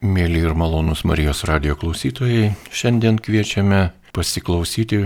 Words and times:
Mėly 0.00 0.46
ir 0.46 0.54
malonus 0.56 1.02
Marijos 1.04 1.42
radio 1.44 1.74
klausytojai, 1.76 2.54
šiandien 2.72 3.18
kviečiame 3.20 3.90
pasiklausyti 4.16 5.02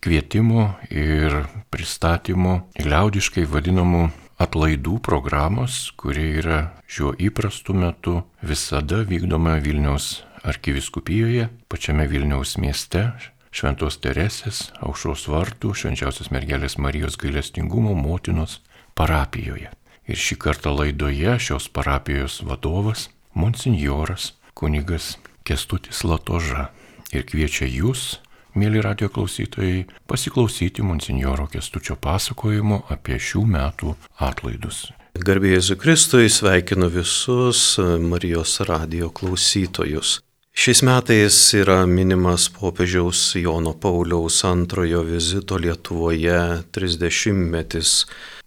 kvietimo 0.00 0.62
ir 0.88 1.42
pristatymo 1.68 2.54
liaudiškai 2.80 3.44
vadinamų 3.44 4.06
atlaidų 4.40 4.96
programos, 5.04 5.90
kuri 5.92 6.24
yra 6.40 6.62
šiuo 6.88 7.12
įprastu 7.20 7.76
metu 7.76 8.22
visada 8.40 9.02
vykdoma 9.04 9.58
Vilniaus 9.60 10.22
arkiviskupijoje, 10.40 11.50
pačiame 11.68 12.08
Vilniaus 12.08 12.56
mieste, 12.56 13.10
Šventos 13.52 14.00
Teresės, 14.00 14.70
Aušros 14.80 15.28
vartų, 15.28 15.76
Švenčiausios 15.76 16.32
mergelės 16.32 16.80
Marijos 16.80 17.20
gailestingumo 17.20 17.92
motinos 17.92 18.62
parapijoje. 18.96 19.68
Ir 20.08 20.16
šį 20.16 20.40
kartą 20.48 20.72
laidoje 20.72 21.36
šios 21.44 21.68
parapijos 21.68 22.40
vadovas 22.40 23.10
monsinjoras 23.34 24.32
kunigas 24.54 25.16
Kestutis 25.44 26.04
Latoža 26.04 26.68
ir 27.12 27.24
kviečia 27.26 27.66
jūs, 27.66 28.20
mėly 28.54 28.82
radio 28.84 29.08
klausytojai, 29.12 29.86
pasiklausyti 30.10 30.84
monsinjoro 30.86 31.48
Kestučio 31.50 31.96
pasakojimo 31.96 32.84
apie 32.90 33.18
šių 33.18 33.44
metų 33.56 33.94
atlaidus. 34.18 34.88
Garbėjai 35.20 35.76
Kristui 35.76 36.30
sveikinu 36.30 36.88
visus 36.92 37.78
Marijos 37.80 38.60
radio 38.68 39.10
klausytojus. 39.10 40.20
Šiais 40.50 40.82
metais 40.82 41.36
yra 41.54 41.84
minimas 41.86 42.48
popiežiaus 42.52 43.20
Jono 43.38 43.72
Pauliaus 43.72 44.42
antrojo 44.44 45.02
vizito 45.06 45.58
Lietuvoje 45.58 46.38
30 46.74 47.44
metis. 47.52 47.92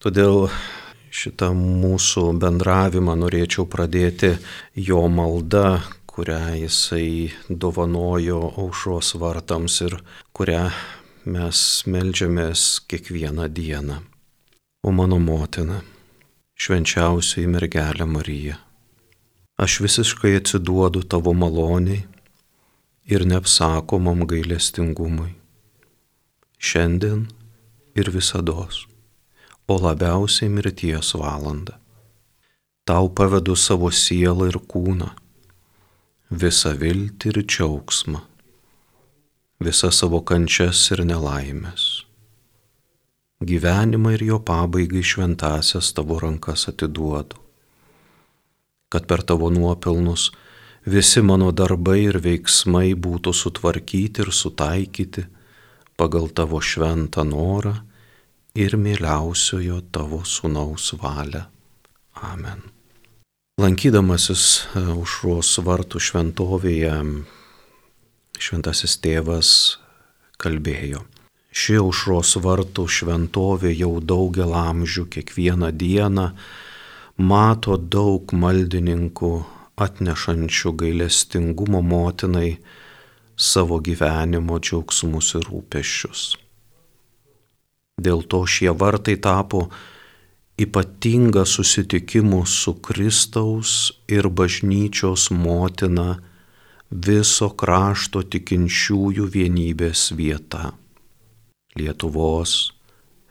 Todėl 0.04 0.50
šitą 1.14 1.52
mūsų 1.54 2.32
bendravimą 2.42 3.16
norėčiau 3.22 3.68
pradėti 3.70 4.34
jo 4.74 5.04
malda, 5.14 5.84
kurią 6.10 6.56
jisai 6.64 7.30
dovanojo 7.50 8.42
aušros 8.64 9.14
vartams 9.22 9.80
ir 9.86 9.98
kurią 10.34 10.66
mes 11.26 11.60
melžiamės 11.90 12.84
kiekvieną 12.90 13.48
dieną. 13.50 14.00
O 14.84 14.92
mano 14.92 15.20
motina, 15.22 15.80
švenčiausiai 16.60 17.48
mergelė 17.48 18.08
Marija, 18.10 18.58
aš 19.58 19.80
visiškai 19.86 20.36
atsiduodu 20.42 21.06
tavo 21.08 21.34
maloniai 21.34 22.04
ir 23.06 23.26
neapsakomam 23.30 24.26
gailestingumui. 24.28 25.32
Šiandien 26.64 27.28
ir 28.00 28.10
visados 28.12 28.88
o 29.68 29.78
labiausiai 29.80 30.50
mirties 30.50 31.14
valandą. 31.16 31.74
Tau 32.86 33.10
pavedu 33.10 33.56
savo 33.56 33.88
sielą 33.92 34.50
ir 34.52 34.58
kūną, 34.72 35.08
visą 36.44 36.74
viltį 36.82 37.30
ir 37.32 37.38
džiaugsmą, 37.48 38.20
visą 39.64 39.92
savo 39.96 40.20
kančias 40.28 40.82
ir 40.92 41.06
nelaimės. 41.08 42.04
Gyvenimą 43.44 44.18
ir 44.18 44.26
jo 44.32 44.40
pabaigai 44.40 45.04
šventasias 45.04 45.94
tavo 45.96 46.20
rankas 46.20 46.68
atiduodu, 46.72 47.40
kad 48.92 49.08
per 49.08 49.24
tavo 49.24 49.50
nuopelnus 49.52 50.30
visi 50.86 51.24
mano 51.24 51.52
darbai 51.56 52.02
ir 52.04 52.20
veiksmai 52.20 52.92
būtų 53.00 53.32
sutvarkyti 53.32 54.24
ir 54.24 54.32
sutaikyti 54.36 55.26
pagal 55.96 56.28
tavo 56.36 56.60
šventą 56.60 57.24
norą 57.28 57.78
ir 58.56 58.78
mieliausiojo 58.78 59.82
tavo 59.92 60.22
sunaus 60.26 60.94
valią. 61.02 61.42
Amen. 62.14 62.62
Lankydamasis 63.58 64.44
e, 64.78 64.82
vartų 65.66 66.02
šventovėje, 66.02 66.94
šventasis 68.38 68.98
tėvas 69.02 69.50
kalbėjo. 70.38 71.02
Ši 71.54 71.80
užros 71.82 72.36
vartų 72.42 72.86
šventovė 72.90 73.74
jau 73.74 73.98
daugel 74.02 74.54
amžių 74.58 75.08
kiekvieną 75.18 75.72
dieną 75.74 76.30
mato 77.18 77.78
daug 77.78 78.34
maldininkų 78.34 79.34
atnešančių 79.82 80.74
gailestingumo 80.82 81.82
motinai 81.82 82.58
savo 83.38 83.82
gyvenimo 83.82 84.62
džiaugsmus 84.62 85.34
ir 85.38 85.50
rūpeščius. 85.50 86.43
Dėl 88.02 88.24
to 88.26 88.44
šie 88.50 88.72
vartai 88.74 89.16
tapo 89.22 89.68
ypatinga 90.58 91.46
susitikimų 91.50 92.44
su 92.50 92.76
Kristaus 92.82 93.94
ir 94.10 94.30
bažnyčios 94.30 95.30
motina 95.32 96.22
viso 96.90 97.50
krašto 97.58 98.24
tikinčiųjų 98.24 99.28
vienybės 99.34 100.12
vieta. 100.18 100.74
Lietuvos, 101.78 102.74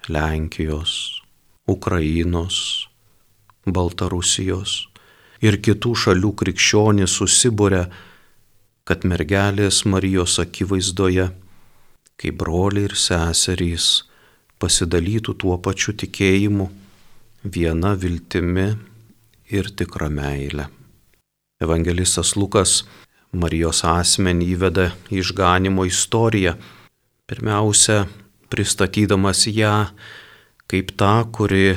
Lenkijos, 0.08 1.22
Ukrainos, 1.70 2.88
Baltarusijos 3.66 4.88
ir 5.42 5.58
kitų 5.62 5.92
šalių 5.94 6.32
krikščionys 6.38 7.18
susibūrė, 7.18 7.84
kad 8.82 9.06
mergelės 9.06 9.84
Marijos 9.86 10.40
akivaizdoje, 10.42 11.28
kaip 12.18 12.38
broliai 12.38 12.88
ir 12.88 12.96
seserys, 12.98 14.02
pasidalytų 14.62 15.34
tuo 15.42 15.58
pačiu 15.58 15.96
tikėjimu, 15.98 16.68
viena 17.42 17.96
viltimi 17.98 18.68
ir 19.50 19.70
tikra 19.74 20.08
meile. 20.10 20.68
Evangelistas 21.62 22.36
Lukas 22.38 22.82
Marijos 23.32 23.82
asmenį 23.88 24.46
įveda 24.54 24.86
išganimo 25.10 25.86
istoriją, 25.88 26.56
pirmiausia, 27.26 28.04
pristatydamas 28.52 29.46
ją 29.48 29.76
kaip 30.68 30.92
tą, 31.00 31.14
kuri 31.32 31.76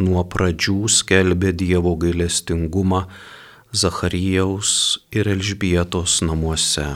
nuo 0.00 0.24
pradžių 0.32 0.88
skelbė 0.88 1.52
Dievo 1.56 1.94
gailestingumą 2.00 3.04
Zacharijaus 3.72 4.72
ir 5.14 5.28
Elžbietos 5.30 6.20
namuose. 6.26 6.86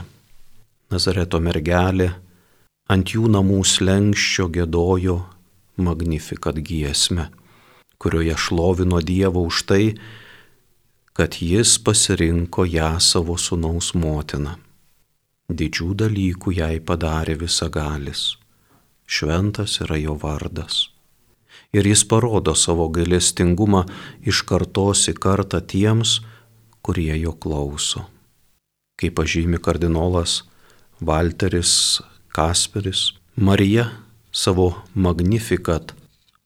Nazareto 0.91 1.39
mergelė 1.41 2.11
ant 2.91 3.15
jų 3.15 3.29
namų 3.33 3.63
slengščio 3.65 4.49
gėdojo 4.53 5.23
Magnifikat 5.75 6.61
giesmę, 6.63 7.27
kurioje 7.99 8.37
šlovino 8.39 9.01
Dievą 9.03 9.41
už 9.49 9.63
tai, 9.67 9.83
kad 11.15 11.35
jis 11.41 11.75
pasirinko 11.83 12.63
ją 12.67 12.95
savo 12.99 13.35
sunaus 13.39 13.91
motiną. 13.95 14.55
Didžių 15.51 15.89
dalykų 15.99 16.55
jai 16.55 16.79
padarė 16.79 17.35
visagalis. 17.43 18.37
Šventas 19.05 19.77
yra 19.83 19.99
jo 19.99 20.15
vardas. 20.17 20.89
Ir 21.75 21.85
jis 21.85 22.05
parodo 22.07 22.55
savo 22.55 22.87
gailestingumą 22.89 23.83
iš 24.23 24.41
kartos 24.47 25.05
į 25.11 25.17
kartą 25.19 25.59
tiems, 25.61 26.21
kurie 26.81 27.13
jo 27.19 27.35
klauso. 27.35 28.07
Kaip 28.95 29.19
pažymi 29.19 29.59
kardinolas 29.59 30.43
Walteris 31.03 32.01
Kasperis, 32.35 33.13
Marija 33.35 33.89
savo 34.31 34.73
magnifikat 34.93 35.93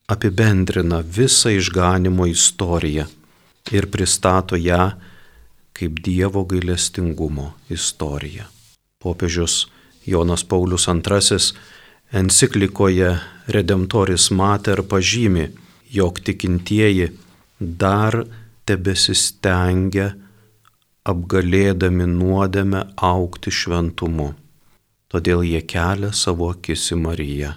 apibendrina 0.07 0.99
visą 1.17 1.49
išganimo 1.49 2.27
istoriją 2.29 3.05
ir 3.71 3.87
pristato 3.93 4.55
ją 4.55 4.83
kaip 5.73 6.01
Dievo 6.05 6.43
gailestingumo 6.51 7.47
istoriją. 7.69 8.45
Popiežius 9.01 9.55
Jonas 10.05 10.43
Paulius 10.43 10.85
II 10.87 11.37
enciklikoje 12.21 13.09
Redemptoris 13.47 14.29
Mater 14.31 14.83
pažymi, 14.91 15.47
jog 15.89 16.19
tikintieji 16.19 17.07
dar 17.59 18.19
tebesistengia 18.65 20.11
apgalėdami 21.13 22.05
nuodėmę 22.13 22.83
aukti 23.09 23.55
šventumu 23.61 24.29
Todėl 25.09 25.41
jie 25.47 25.61
kelia 25.65 26.11
savo 26.13 26.51
akis 26.53 26.91
į 26.93 26.99
Mariją, 27.01 27.53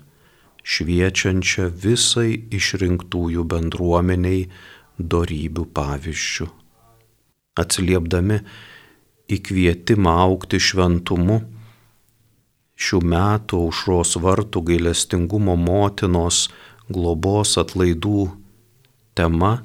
šviečiančią 0.64 1.68
visai 1.84 2.30
išrinktųjų 2.58 3.44
bendruomeniai 3.52 4.46
darybių 4.98 5.66
pavyzdžių. 5.76 6.48
Atsiliepdami 7.60 8.38
į 9.28 9.38
kvietimą 9.48 10.14
aukti 10.24 10.60
šventumu, 10.62 11.42
šių 12.82 13.00
metų 13.12 13.60
aušros 13.66 14.16
vartų 14.24 14.64
gailestingumo 14.70 15.56
motinos 15.60 16.46
globos 16.88 17.58
atlaidų 17.60 18.30
tema 19.18 19.58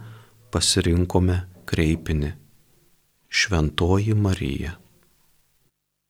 pasirinkome 0.51 1.39
kreipinį 1.67 2.33
Šventoji 3.27 4.15
Marija. 4.15 4.77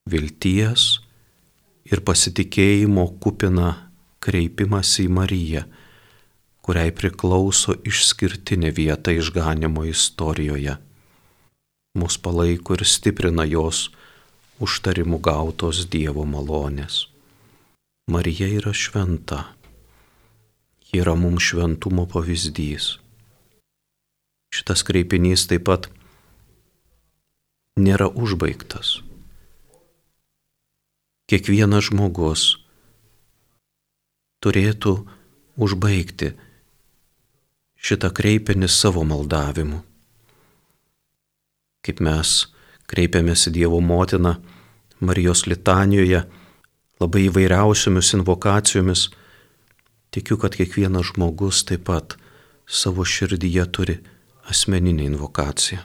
Vilties, 0.07 1.06
ir 1.91 2.03
pasitikėjimo 2.03 3.05
kupina 3.23 3.73
kreipimas 4.23 4.95
į 5.03 5.07
Mariją, 5.13 5.63
kuriai 6.65 6.91
priklauso 6.91 7.77
išskirtinė 7.87 8.73
vieta 8.75 9.13
išganimo 9.15 9.85
istorijoje. 9.87 10.77
mus 11.97 12.17
palaiko 12.17 12.75
ir 12.77 12.83
stiprina 12.85 13.43
jos 13.49 13.89
užtarimų 14.61 15.17
gautos 15.27 15.85
Dievo 15.89 16.25
malonės. 16.29 17.07
Marija 18.07 18.47
yra 18.59 18.73
šventa. 18.73 19.39
Ji 20.87 21.01
yra 21.01 21.15
mums 21.15 21.49
šventumo 21.49 22.05
pavyzdys. 22.05 22.99
Šitas 24.53 24.85
kreipinys 24.87 25.47
taip 25.49 25.65
pat 25.67 25.89
nėra 27.75 28.07
užbaigtas. 28.07 29.06
Kiekvienas 31.27 31.89
žmogus 31.89 32.41
turėtų 34.39 34.93
užbaigti 35.59 36.29
šitą 37.75 38.13
kreipinį 38.15 38.69
savo 38.71 39.03
maldavimu. 39.03 39.81
Kaip 41.83 41.99
mes 42.07 42.33
kreipiamės 42.87 43.43
į 43.51 43.55
Dievo 43.59 43.83
motiną 43.83 44.37
Marijos 45.03 45.43
litanijoje 45.51 46.23
labai 47.03 47.27
įvairiausiomis 47.27 48.15
invokacijomis, 48.21 49.09
tikiu, 50.15 50.39
kad 50.39 50.55
kiekvienas 50.55 51.11
žmogus 51.11 51.65
taip 51.67 51.89
pat 51.91 52.15
savo 52.63 53.03
širdyje 53.03 53.67
turi 53.75 53.99
asmeninę 54.47 55.11
invokaciją, 55.11 55.83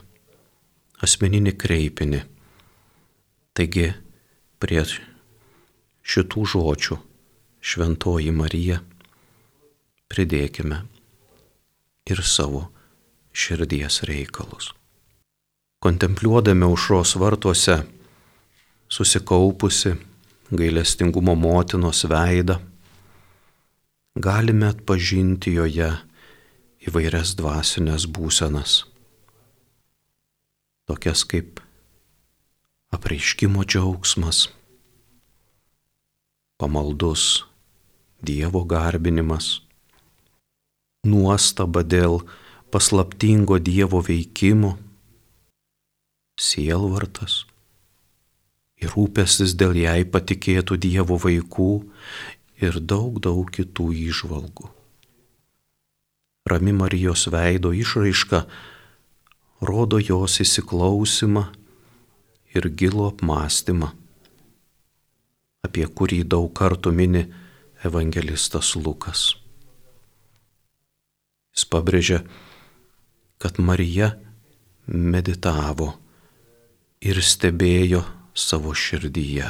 asmeninį 1.03 1.59
kreipinį. 1.59 2.27
Taigi, 3.53 3.91
prie 4.63 4.87
šitų 6.03 6.45
žodžių. 6.53 6.99
Šventoji 7.63 8.31
Marija 8.35 8.81
pridėkime 10.11 10.81
ir 12.11 12.21
savo 12.27 12.67
širdies 13.31 14.01
reikalus. 14.07 14.73
Kontempliuodami 15.83 16.67
aušros 16.67 17.15
vartuose 17.19 17.77
susikaupusi 18.91 19.95
gailestingumo 20.53 21.35
motinos 21.35 22.03
veidą, 22.05 22.59
galime 24.15 24.69
atpažinti 24.69 25.55
joje 25.57 25.89
įvairias 26.87 27.33
dvasinės 27.39 28.05
būsenas, 28.11 28.83
tokias 30.87 31.23
kaip 31.25 31.63
apreiškimo 32.93 33.63
džiaugsmas, 33.65 34.45
pamaldus 36.57 37.45
Dievo 38.23 38.61
garbinimas, 38.63 39.59
nuostaba 41.03 41.83
dėl 41.83 42.21
paslaptingo 42.71 43.57
Dievo 43.59 43.99
veikimo, 43.99 44.77
sielvartas 46.39 47.43
ir 48.79 48.93
rūpestis 48.95 49.55
dėl 49.59 49.75
jai 49.77 50.03
patikėtų 50.07 50.77
Dievo 50.85 51.17
vaikų 51.19 51.71
ir 52.63 52.79
daug 52.79 53.19
daug 53.23 53.51
kitų 53.51 53.89
įžvalgų. 54.09 54.69
Rami 56.49 56.73
Marijos 56.75 57.27
veido 57.31 57.71
išraiška 57.71 58.43
rodo 59.63 59.99
jos 59.99 60.41
įsiklausimą 60.43 61.45
ir 62.53 62.67
gilų 62.67 63.07
apmąstymą, 63.13 63.93
apie 65.63 65.85
kurį 65.87 66.23
daug 66.27 66.49
kartų 66.59 66.91
mini 66.91 67.23
evangelistas 67.87 68.73
Lukas. 68.75 69.21
Jis 71.55 71.63
pabrėžia, 71.71 72.19
kad 73.39 73.61
Marija 73.63 74.09
meditavo 74.87 75.93
ir 76.99 77.23
stebėjo 77.23 78.03
savo 78.35 78.75
širdyje. 78.75 79.47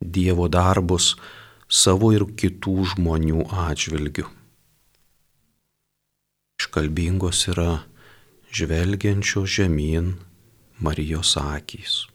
Dievo 0.00 0.50
darbus 0.50 1.12
savo 1.70 2.10
ir 2.16 2.26
kitų 2.42 2.76
žmonių 2.96 3.46
atžvilgių. 3.68 4.26
Iškalbingos 6.58 7.46
yra 7.54 7.72
žvelgiančio 8.50 9.46
žemyn 9.46 10.16
Marijos 10.82 11.36
akys. 11.38 12.09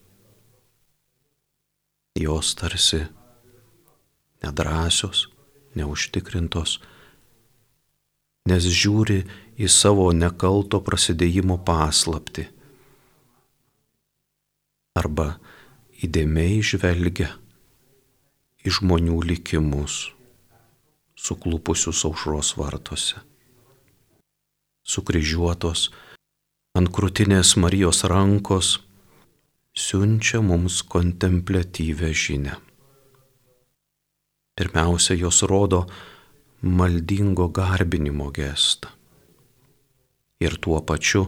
Jos 2.16 2.56
tarsi 2.56 3.02
nedrasios, 4.44 5.26
neužtikrintos, 5.76 6.78
nes 8.48 8.64
žiūri 8.64 9.26
į 9.60 9.68
savo 9.72 10.06
nekalto 10.16 10.80
prasidėjimo 10.86 11.58
paslapti 11.68 12.46
arba 14.96 15.34
įdėmiai 16.08 16.62
žvelgia 16.64 17.34
į 18.64 18.72
žmonių 18.80 19.20
likimus, 19.34 20.14
suklupusius 21.20 22.06
aušros 22.08 22.54
vartuose. 22.56 23.20
Sukryžiuotos 24.88 25.90
ant 26.80 26.92
krūtinės 26.96 27.58
Marijos 27.60 28.06
rankos 28.08 28.78
siunčia 29.75 30.42
mums 30.42 30.83
kontemplatyvę 30.83 32.13
žinę. 32.13 32.56
Pirmiausia, 34.56 35.13
jos 35.13 35.42
rodo 35.44 35.86
maldingo 36.62 37.50
garbinimo 37.50 38.31
gestą. 38.31 38.88
Ir 40.39 40.56
tuo 40.63 40.80
pačiu 40.81 41.27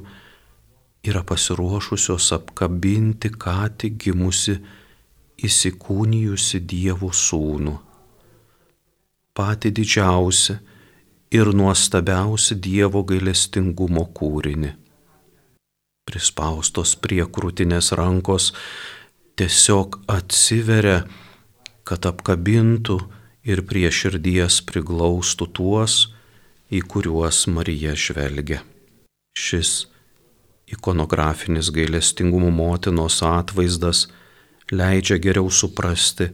yra 1.03 1.23
pasiruošusios 1.27 2.31
apkabinti 2.38 3.29
ką 3.35 3.59
tik 3.79 3.99
gimusi 4.03 4.55
įsikūnijusi 5.43 6.63
Dievo 6.63 7.11
sūnų. 7.11 7.75
Pati 9.35 9.71
didžiausia 9.75 10.57
ir 11.35 11.51
nuostabiausia 11.51 12.55
Dievo 12.55 13.03
gailestingumo 13.03 14.07
kūrinį. 14.17 14.87
Prispaustos 16.07 16.95
prie 17.04 17.25
krūtinės 17.27 17.92
rankos 18.00 18.54
tiesiog 19.38 20.00
atsiveria, 20.09 21.01
kad 21.88 22.07
apkabintų 22.07 22.98
ir 23.48 23.63
prie 23.68 23.89
širdies 23.92 24.62
priglaustų 24.68 25.48
tuos, 25.59 25.98
į 26.71 26.81
kuriuos 26.92 27.45
Marija 27.51 27.94
žvelgia. 27.95 28.63
Šis 29.38 29.88
ikonografinis 30.68 31.69
gailestingumo 31.71 32.50
motinos 32.51 33.21
atvaizdas 33.24 34.07
leidžia 34.72 35.20
geriau 35.24 35.51
suprasti 35.51 36.31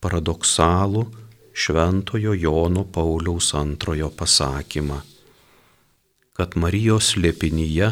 paradoksalų 0.00 1.04
Šventojo 1.52 2.32
Jono 2.38 2.86
Pauliaus 2.88 3.50
antrojo 3.58 4.08
pasakymą, 4.16 5.00
kad 6.32 6.56
Marijos 6.56 7.16
lėpinyje 7.20 7.90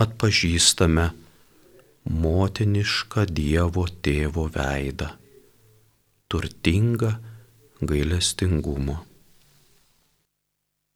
atpažįstame 0.00 1.10
motinišką 2.08 3.26
Dievo 3.28 3.84
tėvo 4.02 4.46
veidą, 4.54 5.10
turtingą 6.32 7.12
gailestingumo. 7.84 8.96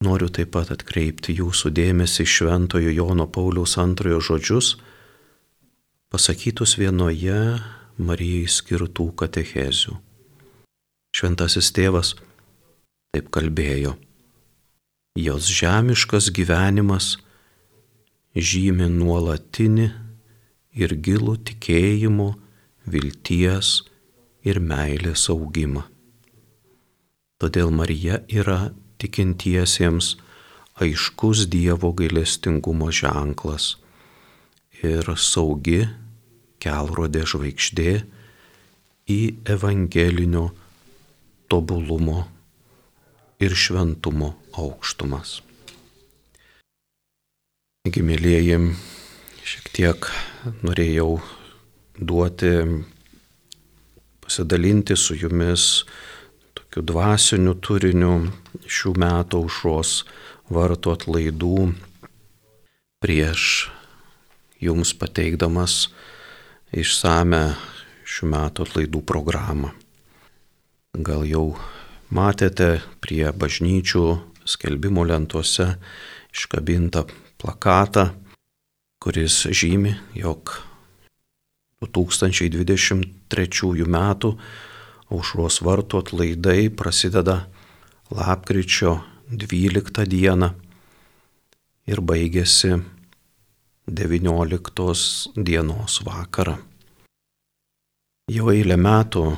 Noriu 0.04 0.28
taip 0.28 0.50
pat 0.56 0.73
atkreipti 0.75 1.37
jūsų 1.38 1.70
dėmesį 1.76 2.26
Šventojo 2.28 2.92
Jono 2.92 3.28
Pauliaus 3.30 3.76
antrojo 3.80 4.20
žodžius, 4.20 4.75
pasakytus 6.12 6.76
vienoje 6.80 7.61
Marijai 7.94 8.49
skirtų 8.50 9.12
katechezių. 9.20 9.94
Šventasis 11.14 11.70
tėvas 11.76 12.16
taip 13.14 13.28
kalbėjo. 13.30 13.94
Jos 15.14 15.46
žemiškas 15.46 16.32
gyvenimas 16.34 17.14
žymi 18.35 18.88
nuolatinį 18.91 19.88
ir 20.75 20.95
gilų 21.07 21.37
tikėjimo, 21.49 22.35
vilties 22.85 23.83
ir 24.45 24.61
meilės 24.61 25.29
augimą. 25.33 25.85
Todėl 27.38 27.71
Marija 27.75 28.21
yra 28.29 28.75
tikintiesiems 28.99 30.14
aiškus 30.83 31.47
Dievo 31.53 31.93
gailestingumo 31.97 32.91
ženklas 32.91 33.75
ir 34.83 35.09
saugi 35.21 35.85
kelrodė 36.62 37.25
žvaigždė 37.31 37.91
į 39.11 39.21
evangelinio 39.55 40.49
tobulumo 41.53 42.25
ir 43.45 43.55
šventumo 43.55 44.35
aukštumas. 44.57 45.41
Taigi, 47.85 48.00
mėlyjeji, 48.00 48.55
šiek 49.45 49.67
tiek 49.76 50.07
norėjau 50.64 51.19
duoti, 52.00 52.53
pasidalinti 54.25 54.97
su 54.97 55.12
jumis 55.21 55.83
tokiu 56.57 56.81
dvasiniu 56.88 57.53
turiniu 57.61 58.14
šių 58.64 58.93
metų 59.03 59.43
aušros 59.45 59.91
vartų 60.57 60.95
atlaidų 60.97 61.59
prieš 63.05 63.45
jums 64.64 64.95
pateikdamas 65.03 65.75
išsame 66.73 67.43
šių 68.14 68.31
metų 68.33 68.64
atlaidų 68.64 69.03
programą. 69.12 69.75
Gal 70.97 71.29
jau 71.29 71.45
matėte 72.09 72.79
prie 73.05 73.29
bažnyčių 73.29 74.07
skelbimo 74.57 75.05
lentuose 75.05 75.75
iškabintą 76.33 77.05
plakatą, 77.45 78.09
kuris 78.99 79.45
žymi, 79.53 79.93
jog 80.17 80.65
2023 81.85 83.85
m. 83.85 83.97
aušros 85.13 85.61
vartų 85.61 86.01
atlaidai 86.01 86.73
prasideda 86.73 87.45
lapkričio 88.09 89.05
12 89.29 90.09
dieną 90.09 90.57
ir 91.85 92.01
baigėsi 92.01 92.81
19 93.85 95.37
dienos 95.37 96.01
vakarą. 96.07 96.57
Jau 98.33 98.49
eilę 98.55 98.79
metų 98.81 99.37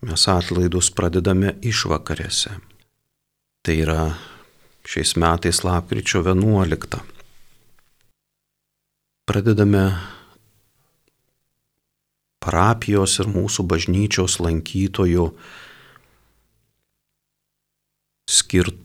mes 0.00 0.24
atlaidus 0.32 0.88
pradedame 0.96 1.60
išvakarėse. 1.60 2.56
Tai 3.60 3.76
yra 3.84 4.16
šiais 4.86 5.16
metais 5.18 5.64
lapkričio 5.66 6.22
11. 6.22 7.00
Pradedame 9.26 9.84
parapijos 12.38 13.18
ir 13.18 13.26
mūsų 13.26 13.66
bažnyčios 13.66 14.38
lankytojų 14.38 15.26
skirt, 18.30 18.78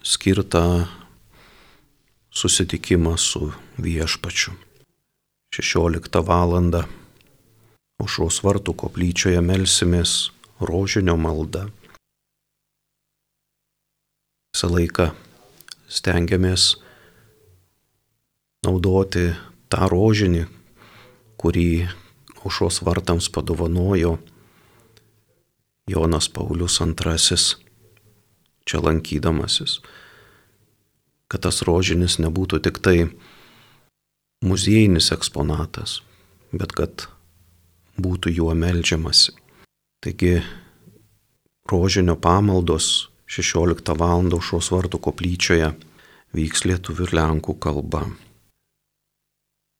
skirtą 0.00 0.64
susitikimą 2.32 3.16
su 3.20 3.50
viešpačiu. 3.76 4.56
16 5.52 6.22
val. 6.24 6.56
Aušros 7.96 8.42
vartų 8.44 8.74
koplyčioje 8.76 9.40
melsimės 9.40 10.30
rožinio 10.60 11.14
maldą. 11.16 11.62
Visą 14.52 14.68
laiką 14.72 15.06
stengiamės 15.86 16.74
naudoti 18.66 19.30
tą 19.70 19.88
rožinį, 19.90 20.46
kurį 21.38 21.86
aušros 22.42 22.82
vartams 22.86 23.28
padovanojo 23.32 24.16
Jonas 25.90 26.28
Paulius 26.28 26.80
II 26.80 27.38
čia 28.66 28.82
lankydamasis. 28.82 29.80
Kad 31.30 31.42
tas 31.46 31.62
rožinis 31.66 32.18
nebūtų 32.22 32.60
tik 32.62 32.78
tai 32.82 33.08
muziejinis 34.46 35.10
eksponatas, 35.14 36.00
bet 36.54 36.74
kad 36.74 37.06
būtų 37.98 38.34
juo 38.34 38.54
melžiamasi. 38.54 39.34
Taigi 40.02 40.42
rožinio 41.70 42.14
pamaldos 42.18 43.08
16 43.26 43.94
val. 43.98 44.30
šios 44.40 44.70
vartų 44.70 45.00
koplyčioje 45.02 45.72
vyks 46.36 46.64
lietuvių 46.64 47.08
ir 47.08 47.14
lenkų 47.18 47.54
kalba. 47.58 48.06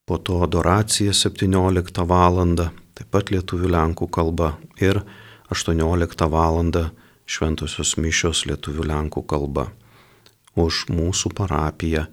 Po 0.06 0.18
to 0.18 0.42
adoracija 0.42 1.12
17 1.12 2.06
val. 2.06 2.56
taip 2.94 3.10
pat 3.10 3.30
lietuvių 3.30 3.72
lenkų 3.76 4.08
kalba 4.10 4.58
ir 4.80 5.02
18 5.50 6.28
val. 6.30 6.62
šventosios 7.26 7.96
mišios 7.96 8.46
lietuvių 8.46 8.86
lenkų 8.86 9.26
kalba. 9.26 9.72
Už 10.54 10.86
mūsų 10.88 11.34
parapiją, 11.34 12.06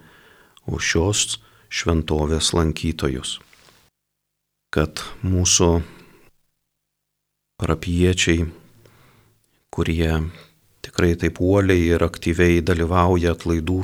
už 0.68 0.82
šios 0.84 1.40
šventovės 1.70 2.54
lankytojus 2.54 3.40
kad 4.74 5.04
mūsų 5.22 5.84
parapiečiai, 7.62 8.48
kurie 9.70 10.10
tikrai 10.94 11.16
taip 11.18 11.42
uoliai 11.42 11.88
ir 11.90 12.04
aktyviai 12.06 12.62
dalyvauja 12.62 13.32
atlaidų 13.34 13.80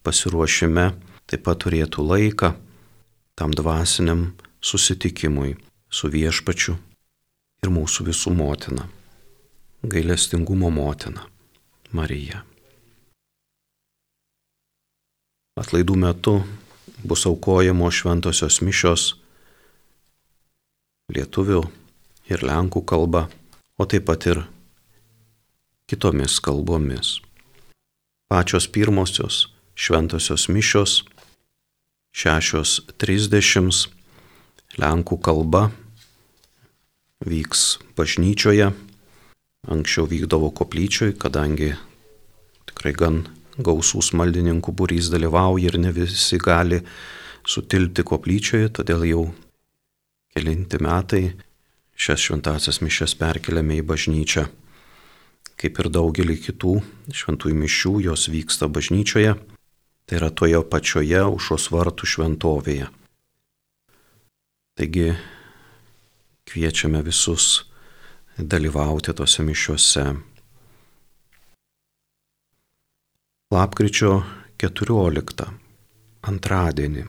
pasiruošime, 0.00 0.94
taip 1.28 1.44
pat 1.44 1.60
turėtų 1.60 2.00
laiką 2.08 2.54
tam 3.36 3.52
dvasiniam 3.52 4.32
susitikimui 4.64 5.58
su 5.92 6.08
viešpačiu 6.08 6.78
ir 7.62 7.68
mūsų 7.68 8.08
visų 8.08 8.32
motina, 8.32 8.88
gailestingumo 9.84 10.72
motina 10.72 11.28
Marija. 11.92 12.40
Atlaidų 15.60 16.00
metu 16.00 16.38
bus 17.04 17.26
aukojamos 17.28 18.00
šventosios 18.00 18.62
mišios 18.64 19.10
lietuvių 21.12 21.66
ir 22.32 22.40
lenkų 22.40 22.88
kalba, 22.88 23.28
o 23.76 23.84
taip 23.84 24.08
pat 24.08 24.32
ir 24.32 24.46
kitomis 25.88 26.36
kalbomis. 26.44 27.18
Pačios 28.28 28.68
pirmosios 28.68 29.46
šventosios 29.78 30.48
mišios 30.52 31.02
6.30 32.12 33.86
lenkų 34.78 35.16
kalba 35.24 35.70
vyks 37.24 37.78
bažnyčioje, 37.96 38.68
anksčiau 39.68 40.06
vykdavo 40.10 40.52
koplyčioj, 40.60 41.16
kadangi 41.16 41.72
tikrai 42.68 42.92
gan 42.92 43.24
gausūs 43.56 44.12
maldininkų 44.18 44.74
būrys 44.76 45.08
dalyvauja 45.10 45.72
ir 45.72 45.80
ne 45.80 45.92
visi 45.94 46.38
gali 46.38 46.82
sutilpti 47.48 48.04
koplyčioje, 48.04 48.68
todėl 48.76 49.08
jau 49.08 49.26
kelinti 50.36 50.78
metai 50.84 51.24
šias 51.98 52.28
šventasias 52.28 52.82
mišes 52.84 53.16
perkeliame 53.18 53.80
į 53.80 53.86
bažnyčią. 53.88 54.46
Kaip 55.58 55.80
ir 55.82 55.88
daugelį 55.90 56.36
kitų 56.44 56.76
šventųjų 57.10 57.56
mišių, 57.58 57.94
jos 58.06 58.28
vyksta 58.30 58.68
bažnyčioje, 58.70 59.34
tai 60.06 60.20
yra 60.20 60.30
toje 60.30 60.60
pačioje 60.70 61.24
užos 61.34 61.68
vartų 61.74 62.06
šventovėje. 62.06 62.86
Taigi 64.78 65.08
kviečiame 66.46 67.02
visus 67.02 67.66
dalyvauti 68.38 69.12
tose 69.18 69.42
mišiuose. 69.42 70.04
Lapkričio 73.50 74.22
14 74.62 75.48
antradienį 76.28 77.08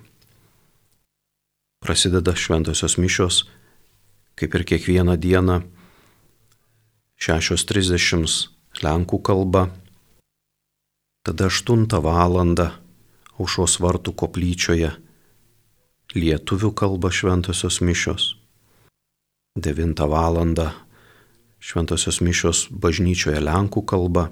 prasideda 1.79 2.33
šventosios 2.35 2.97
mišios, 2.99 3.43
kaip 4.39 4.55
ir 4.55 4.65
kiekvieną 4.73 5.15
dieną, 5.19 5.61
6.30 7.19 8.47
Lenkų 8.79 9.17
kalba, 9.19 9.65
tada 11.27 11.49
8 11.51 11.83
val. 11.99 12.37
aušos 13.39 13.79
vartų 13.83 14.13
koplyčioje 14.15 14.93
lietuvių 16.15 16.71
kalba 16.71 17.11
šventosios 17.11 17.81
mišios, 17.83 18.35
9 19.59 19.99
val. 20.07 20.39
šventosios 21.59 22.21
mišios 22.23 22.69
bažnyčioje 22.71 23.43
Lenkų 23.43 23.83
kalba, 23.83 24.31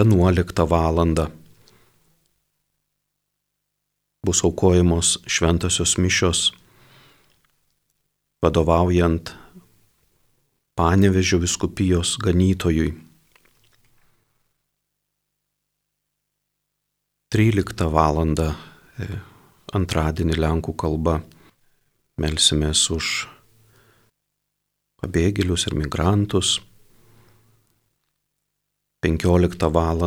11 0.00 0.64
val 0.64 1.04
bus 4.24 4.44
aukojamos 4.44 5.18
šventosios 5.28 5.98
mišios, 5.98 6.52
vadovaujant 8.40 9.39
Panevežio 10.78 11.40
viskupijos 11.42 12.16
ganytojui. 12.22 12.92
13 17.30 17.90
val. 17.94 18.22
E, 18.34 19.10
antradienį 19.70 20.34
Lenkų 20.34 20.74
kalba 20.74 21.20
melsimės 22.18 22.82
už 22.90 23.10
pabėgėlius 25.00 25.68
ir 25.70 25.78
migrantus. 25.78 26.58
15 29.06 29.70
val 29.72 30.02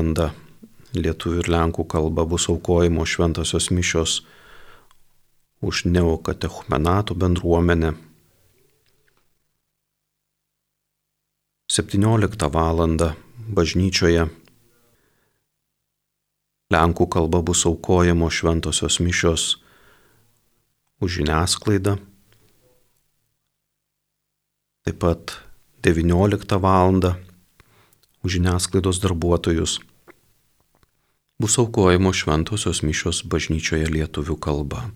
lietuvių 0.94 1.40
ir 1.42 1.50
lenkų 1.50 1.88
kalba 1.90 2.26
bus 2.30 2.46
aukojimo 2.52 3.06
šventosios 3.10 3.72
mišios 3.74 4.20
už 5.66 5.86
neokatechumenatų 5.90 7.18
bendruomenę. 7.18 7.94
17 11.74 12.54
val. 12.54 12.82
bažnyčioje 13.50 14.28
lenkų 16.70 17.06
kalba 17.10 17.40
bus 17.42 17.64
aukojimo 17.66 18.30
šventosios 18.30 19.00
mišios 19.02 19.46
už 21.02 21.18
žiniasklaidą. 21.18 21.98
Taip 24.86 25.02
pat 25.02 25.34
19 25.82 26.62
val. 26.62 27.02
už 28.22 28.30
žiniasklaidos 28.38 29.02
darbuotojus 29.02 29.82
bus 31.42 31.58
aukojimo 31.58 32.14
šventosios 32.14 32.86
mišios 32.86 33.26
bažnyčioje 33.26 33.90
lietuvių 33.90 34.38
kalba. 34.38 34.94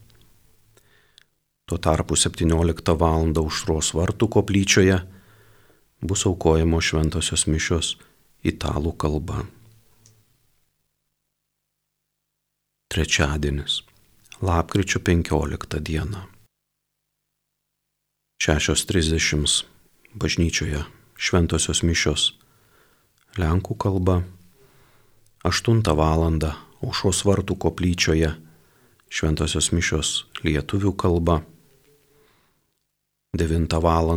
Tuo 1.65 1.81
tarpu 1.81 2.13
17 2.13 2.98
val. 3.01 3.34
užros 3.34 3.98
vartų 3.98 4.29
koplyčioje 4.29 5.16
bus 6.01 6.25
aukojimo 6.25 6.82
šventosios 6.82 7.48
mišios 7.48 7.96
italų 8.46 8.94
kalba. 9.01 9.44
Trečiadienis, 12.88 13.82
lapkričio 14.42 15.01
15 15.01 15.80
diena. 15.80 16.27
6.30 18.42 19.66
bažnyčioje 20.13 20.84
šventosios 21.18 21.82
mišios 21.84 22.32
lenkų 23.38 23.75
kalba, 23.77 24.22
8 25.46 25.82
val. 25.98 26.24
aušos 26.77 27.24
vartų 27.25 27.56
koplyčioje 27.58 28.36
šventosios 29.10 29.72
mišios 29.74 30.25
lietuvių 30.46 30.94
kalba, 30.94 31.42
9 33.34 33.82
val. 33.82 34.13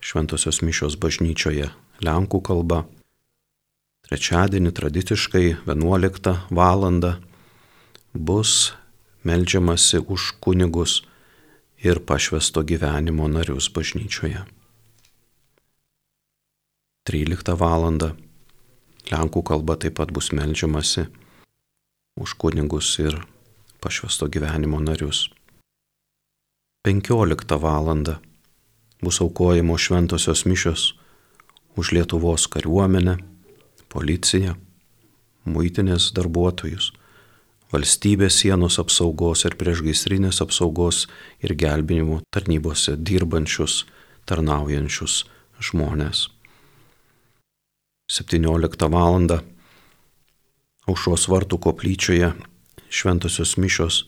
Šventosios 0.00 0.60
mišios 0.64 0.96
bažnyčioje 1.00 1.70
lenkų 2.04 2.40
kalba, 2.44 2.84
trečiadienį 4.08 4.72
tradiciškai 4.72 5.44
11 5.66 6.32
val. 6.50 6.88
bus 8.12 8.72
melžiamasi 9.22 9.98
už 9.98 10.40
kunigus 10.40 11.02
ir 11.78 12.00
pašvesto 12.00 12.62
gyvenimo 12.62 13.28
narius 13.28 13.68
bažnyčioje. 13.68 14.44
13 17.08 17.54
val. 17.56 17.84
Lenkų 19.10 19.42
kalba 19.42 19.76
taip 19.76 19.96
pat 19.98 20.10
bus 20.12 20.32
melžiamasi 20.32 21.06
už 22.20 22.34
kunigus 22.36 22.98
ir 22.98 23.16
pašvesto 23.80 24.28
gyvenimo 24.28 24.80
narius. 24.80 25.30
15 26.84 27.56
val. 27.60 28.29
Bus 29.02 29.20
aukojimo 29.20 29.78
šventosios 29.78 30.44
mišios 30.44 30.94
už 31.76 31.92
Lietuvos 31.92 32.46
kariuomenę, 32.50 33.16
policiją, 33.88 34.56
muitinės 35.48 36.10
darbuotojus, 36.16 36.90
valstybės 37.72 38.40
sienos 38.42 38.78
apsaugos 38.82 39.46
ir 39.46 39.56
priešgaisrinės 39.60 40.42
apsaugos 40.44 41.06
ir 41.40 41.54
gelbinimo 41.54 42.20
tarnybose 42.34 42.96
dirbančius, 42.98 43.84
tarnaujančius 44.26 45.24
žmonės. 45.60 46.28
17 48.10 48.90
val. 48.90 49.40
aušos 50.90 51.28
vartų 51.30 51.58
koplyčioje 51.62 52.32
šventosios 52.90 53.54
mišios 53.56 54.04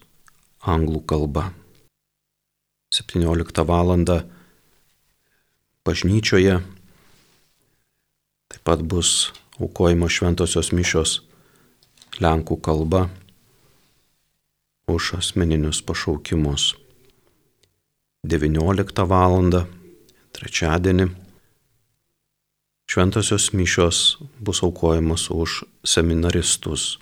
anglų 0.67 1.05
kalba. 1.07 1.53
17 2.91 3.63
val. 3.65 3.95
Bažnyčioje 5.85 6.61
taip 8.53 8.63
pat 8.65 8.83
bus 8.83 9.33
aukojimo 9.59 10.09
šventosios 10.09 10.73
mišios 10.77 11.21
lenkų 12.23 12.59
kalba 12.63 13.09
už 14.93 15.15
asmeninius 15.19 15.81
pašaukimus. 15.87 16.75
19 18.27 19.07
val. 19.09 19.67
trečiadienį 20.33 21.07
Šventosios 22.93 23.53
mišios 23.53 24.19
bus 24.41 24.63
aukojamos 24.63 25.31
už 25.31 25.65
seminaristus, 25.85 26.99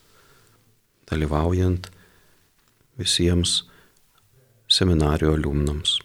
dalyvaujant 1.10 1.88
visiems 3.00 3.64
seminarijų 4.70 5.34
aliumnams. 5.34 5.96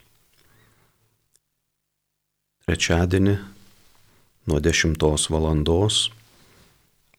Trečiadienį 2.66 3.34
nuo 4.50 4.58
10 4.58 4.96
val. 5.30 5.46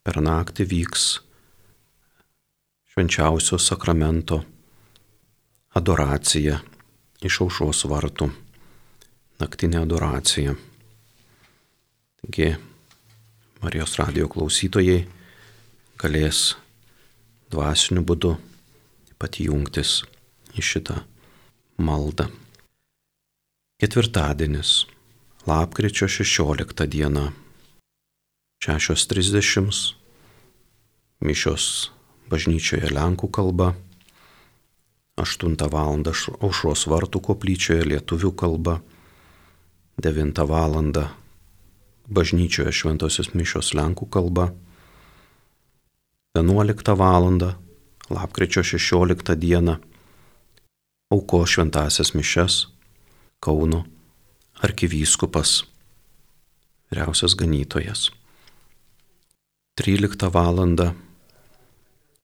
per 0.03 0.17
naktį 0.19 0.65
vyks 0.73 1.05
švenčiausio 2.91 3.59
sakramento 3.63 4.41
adoracija 5.79 6.57
iš 7.23 7.39
aušos 7.45 7.85
vartų, 7.93 8.27
naktinė 9.39 9.85
adoracija. 9.85 10.57
Taigi 12.25 12.51
Marijos 13.63 13.95
radio 14.03 14.27
klausytojai 14.27 14.99
galės 16.03 16.43
dvasiniu 17.55 18.03
būdu 18.03 18.35
pat 19.15 19.39
jungtis 19.39 20.01
į 20.59 20.67
šitą 20.73 20.99
maldą. 21.79 22.33
Ketvirtadienis, 23.79 24.75
lapkričio 25.47 26.09
16 26.09 26.87
diena, 26.87 27.33
6.30, 28.67 29.95
mišios 31.23 31.91
bažnyčioje 32.27 32.91
Lenkų 32.91 33.31
kalba, 33.31 33.75
8 35.17 35.55
val. 35.71 36.03
aušros 36.43 36.87
vartų 36.91 37.23
koplyčioje 37.31 37.87
lietuvių 37.87 38.33
kalba, 38.35 38.81
9 40.03 40.43
val 40.51 40.75
bažnyčioje 42.11 42.73
šventosios 42.73 43.31
mišios 43.35 43.75
lenkų 43.75 44.11
kalba. 44.11 44.53
11 46.35 46.95
val. 46.99 47.31
lapkričio 48.11 48.63
16 48.63 49.35
dieną 49.35 49.79
auko 51.11 51.47
šventasias 51.47 52.15
mišes 52.15 52.67
Kauno 53.41 53.96
arkivyskupas, 54.63 55.65
vyriausias 56.91 57.35
ganytojas. 57.37 58.11
13 59.77 60.31
val. 60.33 60.57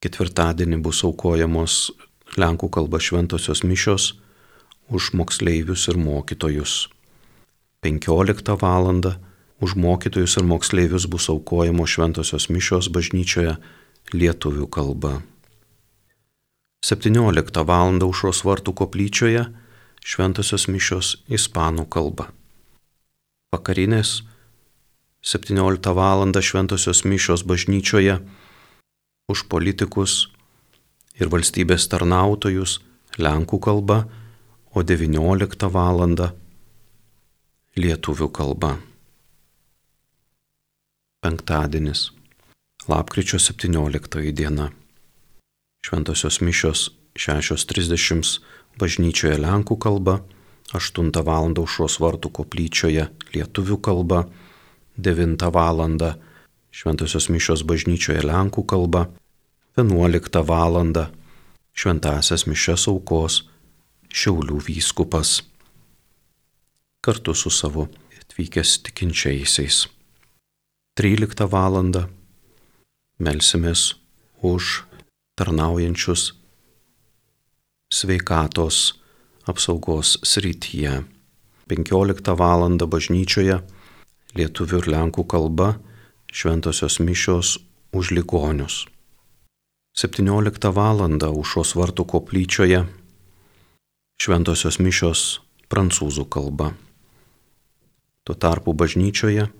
ketvirtadienį 0.03 0.81
bus 0.83 1.05
aukojamos 1.07 1.93
lenkų 2.41 2.69
kalba 2.75 2.99
šventosios 2.99 3.63
mišios 3.63 4.15
už 4.89 5.13
moksleivius 5.13 5.89
ir 5.93 5.99
mokytojus. 6.01 6.89
15 7.83 8.57
val 8.63 8.89
už 9.61 9.75
mokytojus 9.77 10.37
ir 10.37 10.45
moksleivius 10.49 11.07
bus 11.07 11.29
aukojamos 11.29 11.91
šventosios 11.91 12.49
mišios 12.49 12.89
bažnyčioje 12.89 13.57
lietuvių 14.13 14.67
kalba. 14.67 15.21
17 16.83 17.63
val. 17.69 17.93
aušros 18.03 18.43
vartų 18.45 18.73
koplyčioje 18.75 19.45
šventosios 20.05 20.69
mišios 20.69 21.17
ispanų 21.31 21.87
kalba. 21.89 22.29
Vakarinės 23.55 24.23
17 25.23 25.95
val. 25.95 26.27
šventosios 26.43 27.05
mišios 27.05 27.47
bažnyčioje 27.47 28.21
už 29.29 29.49
politikus 29.49 30.29
ir 31.15 31.29
valstybės 31.29 31.89
tarnautojus 31.89 32.81
lenkų 33.19 33.59
kalba, 33.61 34.09
o 34.75 34.83
19 34.83 35.69
val. 35.71 36.01
lietuvių 37.77 38.29
kalba 38.29 38.79
penktadienis, 41.23 42.11
lapkričio 42.89 43.39
17 43.39 44.33
diena. 44.35 44.71
Šventosios 45.87 46.41
mišios 46.41 46.91
6.30 47.15 48.41
bažnyčioje 48.81 49.39
Lenkų 49.41 49.77
kalba, 49.79 50.21
8 50.73 51.13
val. 51.25 51.53
užos 51.59 51.99
vartų 52.01 52.31
koplyčioje 52.33 53.09
lietuvių 53.35 53.79
kalba, 53.81 54.27
9 54.97 55.51
val. 55.53 55.81
Šventosios 56.73 57.29
mišios 57.29 57.65
bažnyčioje 57.69 58.23
Lenkų 58.25 58.65
kalba, 58.65 59.09
11 59.77 60.43
val. 60.45 60.79
Šventasias 61.73 62.47
mišes 62.47 62.89
aukos 62.89 63.49
Šiaulių 64.13 64.59
vyskupas 64.61 65.41
kartu 67.01 67.33
su 67.35 67.51
savo 67.51 67.87
atvykęs 68.21 68.83
tikinčiaisiais. 68.85 69.89
13 71.01 71.49
val. 71.49 71.81
melsimės 73.19 73.95
už 74.43 74.85
tarnaujančius 75.39 76.42
sveikatos 77.93 78.95
apsaugos 79.45 80.17
srityje. 80.25 81.05
15 81.69 82.33
val. 82.41 82.65
bažnyčioje 82.89 83.59
lietuvių 84.37 84.81
ir 84.81 84.89
lenkų 84.95 85.25
kalba 85.29 85.69
šventosios 86.33 86.99
mišios 87.05 87.59
už 87.93 88.15
ligonius. 88.17 88.87
17 89.93 90.73
val. 90.73 91.05
užos 91.37 91.77
vartų 91.77 92.09
koplyčioje 92.09 92.87
šventosios 94.17 94.81
mišios 94.81 95.41
prancūzų 95.69 96.25
kalba. 96.33 96.73
Tuo 98.25 98.35
tarpu 98.35 98.73
bažnyčioje 98.73 99.51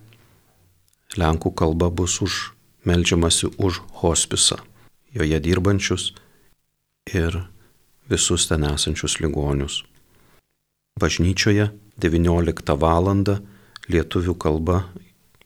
Lenkų 1.13 1.51
kalba 1.53 1.91
bus 1.93 2.21
už 2.25 2.53
melžiamasi 2.89 3.53
už 3.61 3.83
hospisą. 4.01 4.57
joje 5.13 5.39
dirbančius 5.39 6.13
ir 7.13 7.52
visus 8.09 8.47
ten 8.47 8.63
esančius 8.63 9.19
ligonius. 9.19 9.83
Bažnyčioje 10.99 11.71
19 11.97 12.77
val. 12.77 13.07
lietuvių 13.89 14.33
kalba 14.39 14.77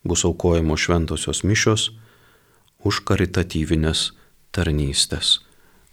bus 0.06 0.24
aukojamos 0.26 0.80
šventosios 0.80 1.42
mišios 1.44 1.90
už 2.86 3.02
karitatyvinės 3.02 4.12
tarnystės, 4.54 5.42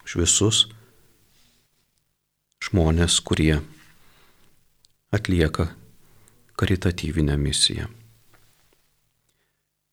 už 0.05 0.17
visus 0.21 0.59
žmonės, 2.61 3.17
kurie 3.25 3.63
atlieka 5.13 5.73
karitatyvinę 6.57 7.37
misiją. 7.37 7.89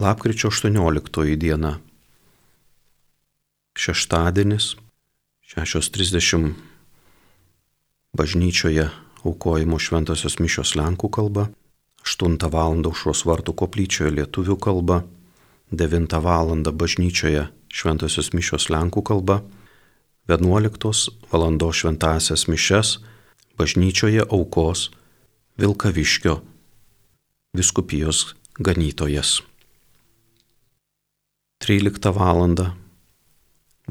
Lapkričio 0.01 0.49
18 0.49 1.35
diena. 1.37 1.79
Šeštadienis 3.77 4.75
6.30 5.51 6.53
bažnyčioje 8.15 8.87
aukojimo 9.27 9.75
šventosios 9.83 10.37
mišios 10.39 10.77
Lenkų 10.79 11.09
kalba, 11.11 11.49
8 12.07 12.39
val. 12.47 12.79
užros 12.87 13.25
vartų 13.27 13.51
koplyčioje 13.59 14.13
lietuvių 14.15 14.55
kalba, 14.55 15.03
9 15.75 16.15
val. 16.23 16.55
bažnyčioje 16.55 17.49
šventosios 17.67 18.31
mišios 18.31 18.69
Lenkų 18.71 19.03
kalba, 19.03 19.41
11 20.31 21.11
val. 21.35 21.43
šventasias 21.51 22.47
mišes 22.47 23.03
bažnyčioje 23.59 24.23
aukos 24.31 24.87
Vilkaviškio 25.59 26.39
viskupijos 27.51 28.35
ganytojas. 28.55 29.41
13 31.59 32.15
val. 32.15 32.71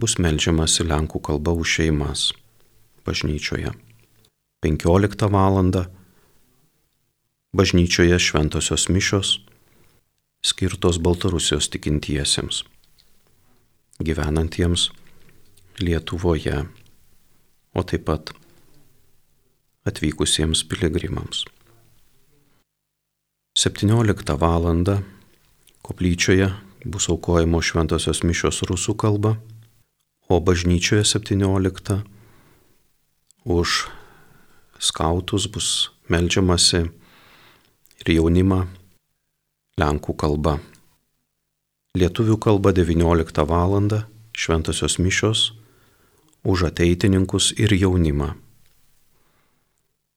Bus 0.01 0.17
melžiamasi 0.19 0.87
Lenkų 0.89 1.21
kalba 1.29 1.53
už 1.53 1.77
šeimas 1.77 2.31
bažnyčioje. 3.05 3.73
15 4.63 5.31
val. 5.33 5.87
bažnyčioje 7.53 8.19
šventosios 8.19 8.89
mišios 8.89 9.41
skirtos 10.43 10.99
Baltarusijos 10.99 11.69
tikintiesiems, 11.69 12.65
gyvenantiems 14.01 14.91
Lietuvoje, 15.81 16.69
o 17.75 17.83
taip 17.83 18.05
pat 18.05 18.33
atvykusiems 19.85 20.65
piligrimams. 20.69 21.45
17 23.57 24.37
val. 24.41 24.65
koplyčioje 25.83 26.53
bus 26.85 27.09
aukojamos 27.09 27.65
šventosios 27.65 28.23
mišios 28.23 28.63
rusų 28.69 28.95
kalba, 28.97 29.37
o 30.31 30.38
bažnyčioje 30.38 31.03
17 31.05 32.07
už 33.45 33.90
skautus 34.79 35.51
bus 35.51 35.90
melžiamasi 36.07 36.87
ir 38.01 38.12
jaunimą 38.14 38.61
lenkų 39.83 40.14
kalba. 40.14 40.61
Lietuvių 41.99 42.38
kalba 42.38 42.71
19 42.71 43.43
val. 43.51 43.75
šventosios 44.31 44.99
mišios 45.03 45.53
už 46.47 46.71
ateitininkus 46.71 47.51
ir 47.59 47.75
jaunimą. 47.75 48.38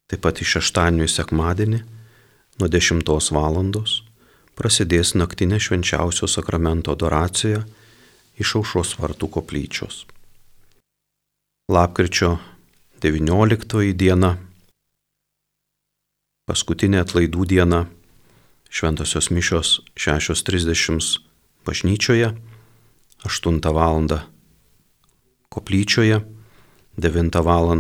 Taip 0.08 0.22
pat 0.22 0.46
iš 0.46 0.60
šeštadienio 0.62 1.10
į 1.10 1.12
sekmadienį 1.12 1.80
nuo 2.62 2.68
10 2.70 3.02
val. 3.34 3.58
prasidės 4.54 5.18
naktinė 5.18 5.58
švenčiausio 5.58 6.30
sakramento 6.30 6.94
adoracija 6.94 7.66
iš 8.40 8.56
aušos 8.60 8.96
vartų 9.00 9.30
koplyčios. 9.38 10.04
Lapkričio 11.72 12.38
19 13.04 13.94
diena, 14.00 14.34
paskutinė 16.48 17.02
atlaidų 17.04 17.46
diena, 17.48 17.86
šventosios 18.74 19.30
mišios 19.32 19.80
6.30 19.96 21.20
bažnyčioje, 21.68 22.34
8 23.24 23.60
val. 23.76 24.08
koplyčioje, 25.50 26.24
9 26.98 27.44
val. 27.44 27.72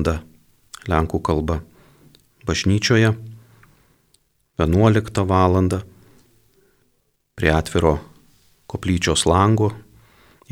Lenkų 0.83 1.19
kalba 1.23 1.61
bažnyčioje, 2.45 3.15
11 4.59 5.23
val. 5.27 5.55
prie 7.35 7.51
atviro 7.51 7.99
koplyčios 8.67 9.25
lango, 9.25 9.71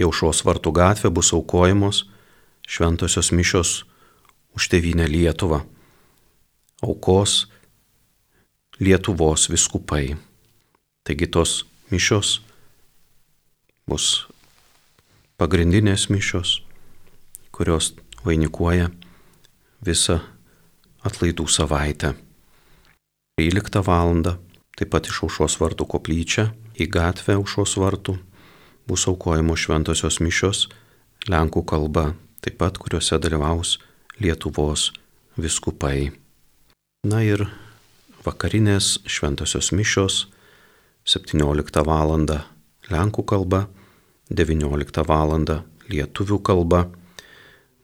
jaušos 0.02 0.44
vartų 0.48 0.74
gatvė 0.76 1.12
bus 1.14 1.32
aukojamos 1.36 2.06
šventosios 2.68 3.32
mišios 3.32 3.84
už 4.56 4.68
tevinę 4.72 5.08
Lietuvą, 5.08 5.62
aukos 6.82 7.48
Lietuvos 8.80 9.50
viskupai. 9.52 10.18
Taigi 11.06 11.28
tos 11.28 11.66
mišios 11.92 12.42
bus 13.90 14.28
pagrindinės 15.38 16.08
mišios, 16.14 16.62
kurios 17.52 17.94
vainikuoja 18.26 18.92
visą 19.86 20.20
atlaidų 21.06 21.48
savaitę. 21.50 22.14
13 23.42 23.82
val. 23.86 24.38
taip 24.78 24.90
pat 24.90 25.08
iš 25.10 25.24
aušos 25.26 25.60
vartų 25.62 25.86
koplyčia 25.86 26.52
į 26.80 26.88
gatvę 26.90 27.36
aušos 27.38 27.76
vartų 27.78 28.18
bus 28.92 29.08
aukojamos 29.08 29.62
šventosios 29.64 30.18
mišios 30.20 30.66
Lenkų 31.32 31.62
kalba, 31.64 32.10
taip 32.44 32.58
pat 32.60 32.76
kuriuose 32.82 33.16
dalyvaus 33.24 33.78
Lietuvos 34.20 34.90
viskupai. 35.40 36.10
Na 37.08 37.22
ir 37.24 37.46
vakarinės 38.26 38.98
šventosios 39.08 39.72
mišios 39.72 40.26
17 41.08 41.86
val. 41.88 42.12
Lenkų 42.92 43.24
kalba, 43.32 43.62
19 44.28 45.08
val. 45.08 45.40
Lietuvių 45.88 46.42
kalba. 46.44 46.84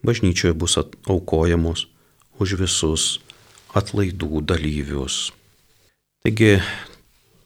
Bažnyčioje 0.03 0.59
bus 0.59 0.75
aukojamos 1.07 1.87
už 2.35 2.59
visus 2.59 3.09
atlaidų 3.71 4.43
dalyvius. 4.43 5.31
Taigi 6.25 6.57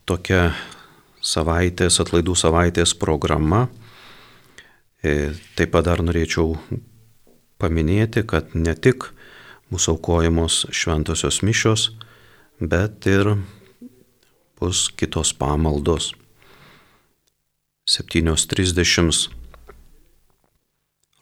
tokia 0.09 0.49
savaitės, 1.21 1.99
atlaidų 2.01 2.35
savaitės 2.35 2.93
programa. 2.97 3.67
E, 5.01 5.31
taip 5.57 5.73
pat 5.73 5.87
dar 5.87 6.01
norėčiau 6.03 6.57
paminėti, 7.61 8.25
kad 8.25 8.55
ne 8.57 8.73
tik 8.75 9.07
mūsų 9.71 9.95
aukojamos 9.95 10.65
šventosios 10.73 11.41
mišios, 11.45 11.91
bet 12.59 13.07
ir 13.09 13.35
bus 14.59 14.89
kitos 14.93 15.33
pamaldos. 15.33 16.11
7.30 17.89 19.29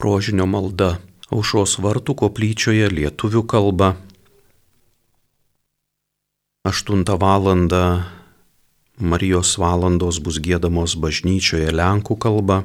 rožinio 0.00 0.46
malda 0.46 0.98
aušos 1.32 1.78
vartų 1.80 2.16
koplyčioje 2.20 2.90
lietuvių 2.92 3.44
kalba. 3.48 3.94
8 6.68 7.04
val. 7.16 7.48
Marijos 9.00 9.54
valandos 9.56 10.18
bus 10.20 10.36
gėdamos 10.44 10.92
bažnyčioje 11.00 11.72
lenkų 11.72 12.18
kalba. 12.20 12.58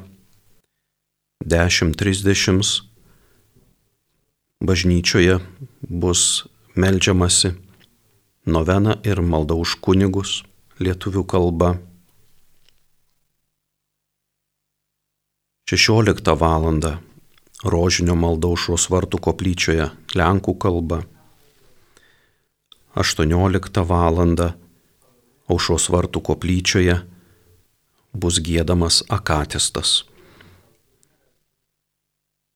10.30 1.40 2.82
bažnyčioje 4.60 5.38
bus 5.88 6.44
melžiamasi 6.76 7.54
novena 8.44 8.98
ir 9.00 9.22
malda 9.24 9.56
už 9.56 9.78
kunigus 9.80 10.42
lietuvių 10.76 11.24
kalba. 11.24 11.70
16 15.66 16.36
val 16.36 16.68
rožinio 17.64 18.14
malda 18.14 18.52
užros 18.52 18.90
vartų 18.92 19.18
koplyčioje 19.24 19.88
Lenkų 20.14 20.54
kalba. 20.60 21.00
18 22.94 23.82
val. 23.88 24.22
Aušros 25.50 25.88
vartų 25.92 26.22
koplyčioje 26.30 27.00
bus 28.16 28.40
gėdamas 28.42 29.02
akatistas. 29.12 30.02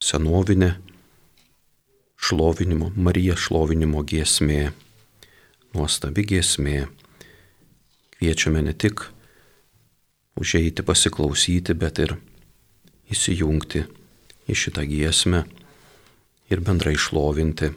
Senovinė 0.01 0.75
šlovinimo, 2.21 2.91
Marija 2.97 3.37
šlovinimo 3.37 4.03
giesmė, 4.09 4.73
nuostabi 5.75 6.25
giesmė. 6.33 6.89
Kviečiame 8.17 8.65
ne 8.65 8.73
tik 8.77 9.05
užeiti 10.41 10.85
pasiklausyti, 10.85 11.77
bet 11.77 12.01
ir 12.05 12.17
įsijungti 13.13 13.85
į 14.51 14.57
šitą 14.57 14.85
giesmę 14.89 15.45
ir 16.51 16.65
bendrai 16.65 16.97
šlovinti 16.99 17.73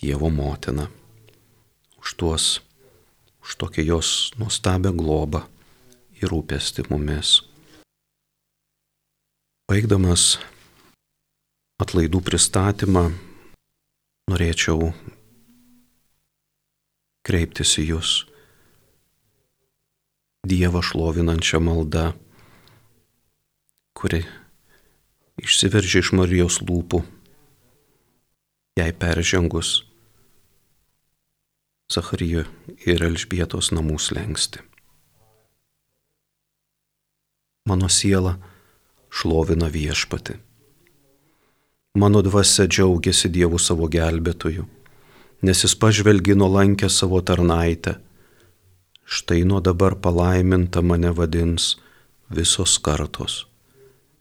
Dievo 0.00 0.28
motiną 0.28 0.88
už 2.02 2.14
tuos, 2.20 2.46
už 3.44 3.56
tokią 3.56 3.82
jos 3.84 4.32
nuostabią 4.40 4.92
globą 4.96 5.44
ir 6.16 6.32
rūpestį 6.32 6.88
mumis. 6.88 7.42
Baigdamas 9.68 10.38
atlaidų 11.80 12.20
pristatymą 12.24 13.04
norėčiau 14.32 14.92
kreiptis 17.24 17.76
į 17.80 17.88
Jūs 17.92 18.12
Dievą 20.44 20.82
šlovinančią 20.84 21.60
maldą, 21.64 22.10
kuri 23.96 24.20
išsiveržė 25.40 26.02
iš 26.04 26.10
Marijos 26.12 26.58
lūpų, 26.60 27.00
jai 28.76 28.90
peržengus 28.92 29.78
Zacharijo 31.92 32.46
ir 32.88 33.02
Elžbietos 33.04 33.68
namų 33.76 33.98
slengsti. 34.00 34.62
Mano 37.68 37.90
siela 37.92 38.38
šlovina 39.12 39.68
viešpati. 39.68 40.38
Mano 42.00 42.22
dvasia 42.24 42.64
džiaugiasi 42.66 43.28
Dievu 43.28 43.60
savo 43.60 43.88
gelbėtoju, 43.92 44.64
nes 45.44 45.60
jis 45.64 45.74
pažvelgi 45.76 46.34
nuolankę 46.40 46.88
savo 46.88 47.20
tarnaitę. 47.20 47.98
Štai 49.04 49.44
nuo 49.44 49.60
dabar 49.60 49.94
palaiminta 50.00 50.80
mane 50.80 51.12
vadins 51.12 51.74
visos 52.32 52.78
kartos, 52.80 53.44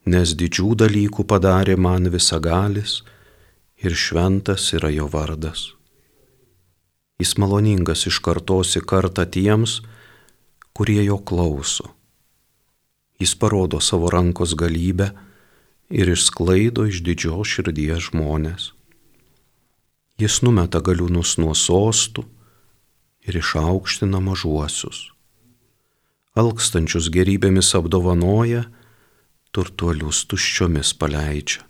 nes 0.05 0.35
didžių 0.35 0.75
dalykų 0.83 1.23
padarė 1.23 1.79
man 1.79 2.11
visagalis 2.11 2.99
ir 3.79 3.95
šventas 3.95 4.67
yra 4.75 4.91
jo 4.91 5.07
vardas. 5.07 5.71
Jis 7.21 7.35
maloningas 7.37 8.07
iš 8.09 8.19
kartos 8.25 8.73
į 8.79 8.83
kartą 8.89 9.25
tiems, 9.29 9.81
kurie 10.73 11.03
jo 11.05 11.19
klauso. 11.21 11.91
Jis 13.21 13.35
parodo 13.37 13.79
savo 13.79 14.09
rankos 14.09 14.55
galybę 14.57 15.11
ir 15.93 16.09
išsklaido 16.09 16.87
iš 16.89 17.03
didžios 17.05 17.51
širdies 17.53 18.09
žmonės. 18.09 18.71
Jis 20.17 20.41
numeta 20.45 20.81
galiūnus 20.81 21.37
nuo 21.41 21.53
sostų 21.57 22.25
ir 23.27 23.37
išaukština 23.39 24.21
mažuosius. 24.21 25.09
Alkstančius 26.33 27.11
gerybėmis 27.13 27.69
apdovanoja, 27.77 28.65
turtuolius 29.53 30.23
tuščiomis 30.25 30.95
paleidžia. 30.97 31.61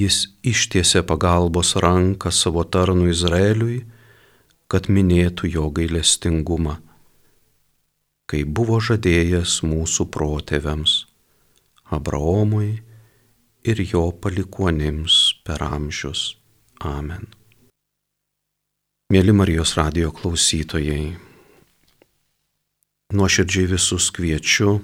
Jis 0.00 0.30
ištiesė 0.46 1.02
pagalbos 1.04 1.74
ranką 1.84 2.30
savo 2.32 2.62
tarnu 2.64 3.10
Izraeliui, 3.12 3.82
kad 4.70 4.86
minėtų 4.88 5.50
jo 5.50 5.66
gailestingumą, 5.76 6.76
kai 8.30 8.44
buvo 8.46 8.78
žadėjęs 8.80 9.58
mūsų 9.66 10.06
protėviams, 10.14 10.94
Abraomui 11.90 12.78
ir 13.66 13.82
jo 13.82 14.04
palikuonims 14.22 15.16
per 15.44 15.64
amžius. 15.66 16.36
Amen. 16.86 17.26
Mėly 19.10 19.34
Marijos 19.34 19.74
radio 19.74 20.12
klausytojai, 20.14 21.10
nuoširdžiai 23.10 23.66
visus 23.74 24.06
kviečiu 24.14 24.78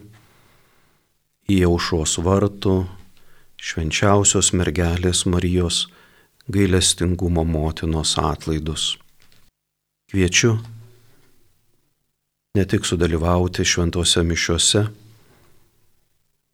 į 1.47 1.63
aušos 1.71 2.19
vartų 2.27 2.75
švenčiausios 3.67 4.53
mergelės 4.55 5.25
Marijos 5.27 5.87
gailestingumo 6.53 7.43
motinos 7.43 8.15
atlaidus. 8.21 8.95
Kviečiu 10.07 10.53
ne 12.55 12.65
tik 12.71 12.87
sudalyvauti 12.87 13.67
šventose 13.67 14.23
mišiuose, 14.23 14.85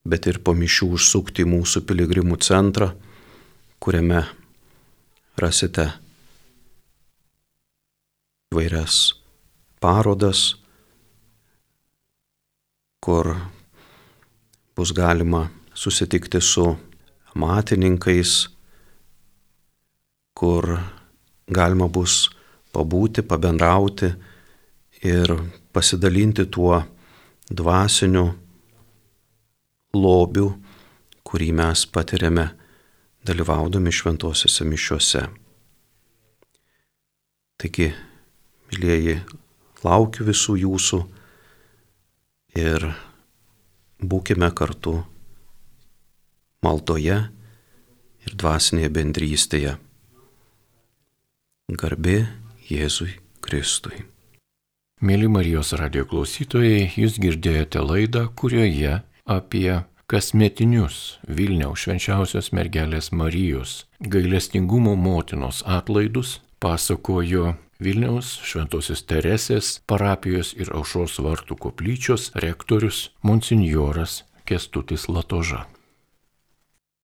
bet 0.09 0.29
ir 0.31 0.40
po 0.40 0.55
mišių 0.57 0.88
užsukti 0.96 1.44
į 1.44 1.51
mūsų 1.51 1.83
piligrimų 1.87 2.38
centrą, 2.42 2.88
kuriame 3.83 4.22
rasite 5.38 5.90
įvairias 8.53 8.96
parodas, 9.85 10.55
kur 13.05 13.35
bus 14.72 14.94
galima 14.96 15.51
susitikti 15.77 16.40
su 16.40 16.66
matininkais, 17.35 18.49
kur 20.35 20.79
galima 21.49 21.88
bus 21.88 22.31
pabūti, 22.73 23.23
pabendrauti 23.23 24.11
ir 25.05 25.35
pasidalinti 25.73 26.47
tuo 26.47 26.81
dvasiniu 27.53 28.27
lobiu, 29.95 30.49
kurį 31.23 31.53
mes 31.57 31.85
patiriame 31.92 32.49
dalyvaudami 33.27 33.92
šventosiuose 33.92 34.66
mišiuose. 34.68 35.23
Taigi, 37.62 37.92
mylėjai, 38.73 39.21
laukiu 39.85 40.27
visų 40.27 40.57
jūsų 40.64 41.01
ir 42.59 42.88
būkime 44.03 44.51
kartu 44.59 44.99
maldoje 46.62 47.18
ir 48.27 48.37
dvasinėje 48.38 48.90
bendrystėje. 48.96 49.77
Garbė 51.72 52.18
Jėzui 52.68 53.16
Kristui. 53.42 54.05
Mėly 55.03 55.27
Marijos 55.27 55.72
radio 55.75 56.05
klausytojai, 56.07 56.92
jūs 56.94 57.18
girdėjote 57.18 57.83
laidą, 57.83 58.29
kurioje 58.38 59.01
apie 59.27 59.81
kasmetinius 60.07 61.18
Vilniaus 61.27 61.83
švenčiausios 61.83 62.53
mergelės 62.55 63.11
Marijos 63.11 63.83
gailestingumo 63.98 64.94
motinos 64.94 65.64
atlaidus 65.66 66.37
pasakojo 66.62 67.57
Vilniaus 67.83 68.37
Švenosios 68.46 69.03
Teresės 69.11 69.75
parapijos 69.90 70.53
ir 70.55 70.70
aušos 70.70 71.18
vartų 71.25 71.59
koplyčios 71.66 72.31
rektorius 72.44 73.09
monsinjoras 73.27 74.20
Kestutis 74.46 75.09
Latoža. 75.11 75.64